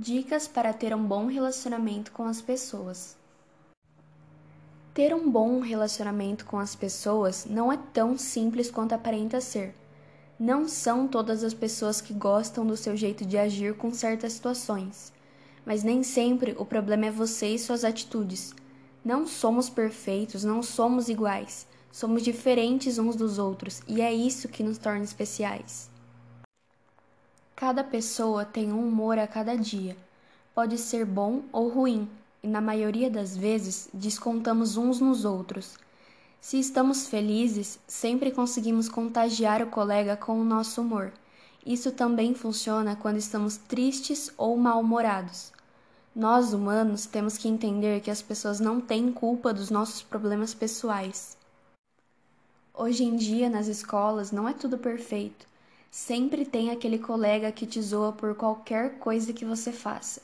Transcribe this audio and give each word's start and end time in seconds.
Dicas 0.00 0.46
para 0.46 0.72
ter 0.72 0.94
um 0.94 1.04
bom 1.04 1.26
relacionamento 1.26 2.12
com 2.12 2.22
as 2.22 2.40
pessoas. 2.40 3.16
Ter 4.94 5.12
um 5.12 5.28
bom 5.28 5.58
relacionamento 5.58 6.46
com 6.46 6.56
as 6.56 6.76
pessoas 6.76 7.44
não 7.44 7.72
é 7.72 7.76
tão 7.92 8.16
simples 8.16 8.70
quanto 8.70 8.92
aparenta 8.92 9.40
ser. 9.40 9.74
Não 10.38 10.68
são 10.68 11.08
todas 11.08 11.42
as 11.42 11.52
pessoas 11.52 12.00
que 12.00 12.14
gostam 12.14 12.64
do 12.64 12.76
seu 12.76 12.96
jeito 12.96 13.26
de 13.26 13.36
agir 13.36 13.74
com 13.74 13.92
certas 13.92 14.34
situações, 14.34 15.12
mas 15.66 15.82
nem 15.82 16.04
sempre 16.04 16.54
o 16.56 16.64
problema 16.64 17.06
é 17.06 17.10
você 17.10 17.48
e 17.48 17.58
suas 17.58 17.82
atitudes. 17.82 18.54
Não 19.04 19.26
somos 19.26 19.68
perfeitos, 19.68 20.44
não 20.44 20.62
somos 20.62 21.08
iguais, 21.08 21.66
somos 21.90 22.22
diferentes 22.22 23.00
uns 23.00 23.16
dos 23.16 23.36
outros 23.36 23.82
e 23.88 24.00
é 24.00 24.14
isso 24.14 24.46
que 24.48 24.62
nos 24.62 24.78
torna 24.78 25.02
especiais. 25.02 25.90
Cada 27.58 27.82
pessoa 27.82 28.44
tem 28.44 28.72
um 28.72 28.86
humor 28.86 29.18
a 29.18 29.26
cada 29.26 29.56
dia. 29.56 29.96
Pode 30.54 30.78
ser 30.78 31.04
bom 31.04 31.42
ou 31.50 31.68
ruim, 31.68 32.08
e 32.40 32.46
na 32.46 32.60
maioria 32.60 33.10
das 33.10 33.36
vezes 33.36 33.88
descontamos 33.92 34.76
uns 34.76 35.00
nos 35.00 35.24
outros. 35.24 35.76
Se 36.40 36.56
estamos 36.60 37.08
felizes, 37.08 37.80
sempre 37.84 38.30
conseguimos 38.30 38.88
contagiar 38.88 39.60
o 39.60 39.66
colega 39.66 40.16
com 40.16 40.40
o 40.40 40.44
nosso 40.44 40.80
humor. 40.82 41.12
Isso 41.66 41.90
também 41.90 42.32
funciona 42.32 42.94
quando 42.94 43.16
estamos 43.16 43.56
tristes 43.56 44.32
ou 44.38 44.56
mal-humorados. 44.56 45.52
Nós, 46.14 46.52
humanos, 46.52 47.06
temos 47.06 47.36
que 47.36 47.48
entender 47.48 48.00
que 48.00 48.10
as 48.12 48.22
pessoas 48.22 48.60
não 48.60 48.80
têm 48.80 49.10
culpa 49.10 49.52
dos 49.52 49.68
nossos 49.68 50.00
problemas 50.00 50.54
pessoais. 50.54 51.36
Hoje 52.72 53.02
em 53.02 53.16
dia, 53.16 53.50
nas 53.50 53.66
escolas, 53.66 54.30
não 54.30 54.48
é 54.48 54.52
tudo 54.52 54.78
perfeito. 54.78 55.48
Sempre 55.90 56.44
tem 56.44 56.70
aquele 56.70 56.98
colega 56.98 57.50
que 57.50 57.66
te 57.66 57.80
zoa 57.80 58.12
por 58.12 58.34
qualquer 58.34 58.98
coisa 58.98 59.32
que 59.32 59.44
você 59.44 59.72
faça. 59.72 60.20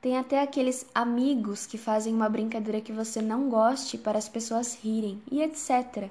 Tem 0.00 0.18
até 0.18 0.42
aqueles 0.42 0.86
amigos 0.94 1.66
que 1.66 1.78
fazem 1.78 2.14
uma 2.14 2.28
brincadeira 2.28 2.82
que 2.82 2.92
você 2.92 3.22
não 3.22 3.48
goste 3.48 3.96
para 3.96 4.18
as 4.18 4.28
pessoas 4.28 4.74
rirem 4.74 5.20
e 5.30 5.42
etc. 5.42 6.10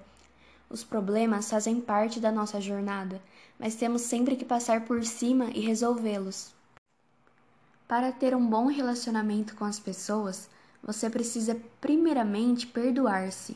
Os 0.69 0.83
problemas 0.83 1.49
fazem 1.49 1.79
parte 1.79 2.19
da 2.19 2.31
nossa 2.31 2.59
jornada, 2.59 3.21
mas 3.59 3.75
temos 3.75 4.01
sempre 4.01 4.35
que 4.35 4.43
passar 4.43 4.85
por 4.85 5.05
cima 5.05 5.51
e 5.53 5.59
resolvê-los. 5.59 6.53
Para 7.87 8.11
ter 8.11 8.35
um 8.35 8.45
bom 8.45 8.65
relacionamento 8.65 9.55
com 9.55 9.63
as 9.63 9.79
pessoas, 9.79 10.49
você 10.81 11.09
precisa 11.09 11.55
primeiramente 11.79 12.65
perdoar-se. 12.65 13.55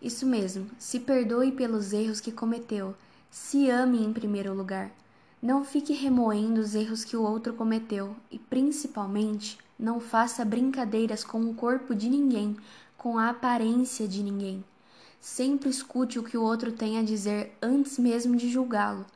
Isso 0.00 0.26
mesmo, 0.26 0.70
se 0.78 1.00
perdoe 1.00 1.52
pelos 1.52 1.94
erros 1.94 2.20
que 2.20 2.30
cometeu 2.30 2.94
se 3.30 3.70
ame 3.70 4.04
em 4.04 4.12
primeiro 4.12 4.52
lugar. 4.52 4.90
Não 5.40 5.64
fique 5.64 5.92
remoendo 5.92 6.60
os 6.60 6.74
erros 6.74 7.04
que 7.04 7.16
o 7.16 7.22
outro 7.22 7.54
cometeu 7.54 8.14
e, 8.30 8.38
principalmente, 8.38 9.56
não 9.78 10.00
faça 10.00 10.44
brincadeiras 10.44 11.24
com 11.24 11.40
o 11.42 11.54
corpo 11.54 11.94
de 11.94 12.10
ninguém, 12.10 12.56
com 12.98 13.16
a 13.16 13.30
aparência 13.30 14.06
de 14.06 14.22
ninguém. 14.22 14.62
Sempre 15.20 15.70
escute 15.70 16.18
o 16.18 16.22
que 16.22 16.36
o 16.36 16.42
outro 16.42 16.72
tem 16.72 16.98
a 16.98 17.02
dizer 17.02 17.56
antes 17.62 17.98
mesmo 17.98 18.36
de 18.36 18.50
julgá-lo. 18.50 19.06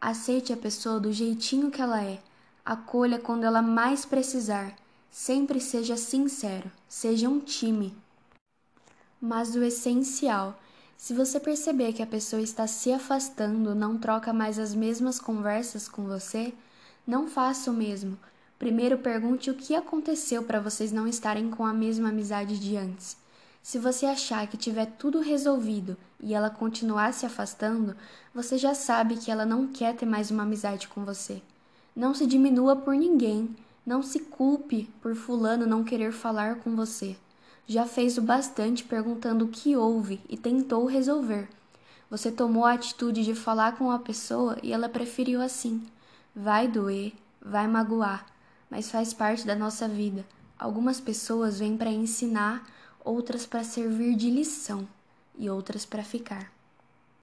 Aceite 0.00 0.52
a 0.52 0.56
pessoa 0.56 0.98
do 0.98 1.12
jeitinho 1.12 1.70
que 1.70 1.82
ela 1.82 2.02
é. 2.02 2.20
Acolha 2.64 3.18
quando 3.18 3.44
ela 3.44 3.60
mais 3.60 4.04
precisar. 4.04 4.74
Sempre 5.10 5.60
seja 5.60 5.96
sincero. 5.96 6.70
Seja 6.88 7.28
um 7.28 7.38
time. 7.38 7.96
Mas 9.20 9.54
o 9.54 9.62
essencial 9.62 10.58
se 10.98 11.14
você 11.14 11.38
perceber 11.38 11.92
que 11.92 12.02
a 12.02 12.06
pessoa 12.06 12.42
está 12.42 12.66
se 12.66 12.92
afastando, 12.92 13.72
não 13.72 13.96
troca 13.96 14.32
mais 14.32 14.58
as 14.58 14.74
mesmas 14.74 15.20
conversas 15.20 15.88
com 15.88 16.02
você, 16.02 16.52
não 17.06 17.28
faça 17.28 17.70
o 17.70 17.74
mesmo. 17.74 18.18
Primeiro 18.58 18.98
pergunte 18.98 19.48
o 19.48 19.54
que 19.54 19.76
aconteceu 19.76 20.42
para 20.42 20.58
vocês 20.58 20.90
não 20.90 21.06
estarem 21.06 21.50
com 21.50 21.64
a 21.64 21.72
mesma 21.72 22.08
amizade 22.08 22.58
de 22.58 22.76
antes. 22.76 23.16
Se 23.62 23.78
você 23.78 24.06
achar 24.06 24.48
que 24.48 24.56
tiver 24.56 24.86
tudo 24.98 25.20
resolvido 25.20 25.96
e 26.20 26.34
ela 26.34 26.50
continuar 26.50 27.14
se 27.14 27.24
afastando, 27.24 27.94
você 28.34 28.58
já 28.58 28.74
sabe 28.74 29.18
que 29.18 29.30
ela 29.30 29.46
não 29.46 29.68
quer 29.68 29.94
ter 29.94 30.04
mais 30.04 30.32
uma 30.32 30.42
amizade 30.42 30.88
com 30.88 31.04
você. 31.04 31.40
Não 31.94 32.12
se 32.12 32.26
diminua 32.26 32.74
por 32.74 32.96
ninguém, 32.96 33.54
não 33.86 34.02
se 34.02 34.18
culpe 34.18 34.90
por 35.00 35.14
fulano 35.14 35.64
não 35.64 35.84
querer 35.84 36.10
falar 36.10 36.56
com 36.56 36.74
você 36.74 37.16
já 37.68 37.84
fez 37.84 38.16
o 38.16 38.22
bastante 38.22 38.82
perguntando 38.82 39.44
o 39.44 39.48
que 39.48 39.76
houve 39.76 40.18
e 40.26 40.38
tentou 40.38 40.86
resolver. 40.86 41.46
Você 42.10 42.32
tomou 42.32 42.64
a 42.64 42.72
atitude 42.72 43.22
de 43.22 43.34
falar 43.34 43.76
com 43.76 43.90
a 43.90 43.98
pessoa 43.98 44.56
e 44.62 44.72
ela 44.72 44.88
preferiu 44.88 45.42
assim. 45.42 45.86
Vai 46.34 46.66
doer, 46.66 47.12
vai 47.42 47.68
magoar, 47.68 48.24
mas 48.70 48.90
faz 48.90 49.12
parte 49.12 49.46
da 49.46 49.54
nossa 49.54 49.86
vida. 49.86 50.24
Algumas 50.58 50.98
pessoas 50.98 51.58
vêm 51.58 51.76
para 51.76 51.90
ensinar, 51.90 52.66
outras 53.04 53.44
para 53.44 53.62
servir 53.62 54.16
de 54.16 54.30
lição 54.30 54.88
e 55.36 55.50
outras 55.50 55.84
para 55.84 56.02
ficar. 56.02 56.57